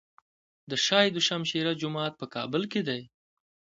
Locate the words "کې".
2.71-2.81